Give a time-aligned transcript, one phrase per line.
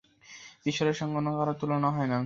[0.65, 2.19] ঈশ্বরের সঙ্গে অন্য কাহারও তুলনা হয় না।